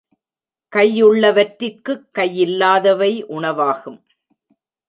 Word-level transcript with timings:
கையுள்ளவற்றிற்குக் 0.75 2.09
கையில்லாதவை 2.17 3.23
உணவாகும். 3.23 4.05